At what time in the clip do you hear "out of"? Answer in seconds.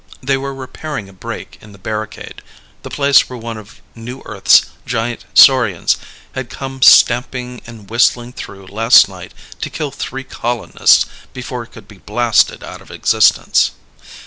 12.63-12.89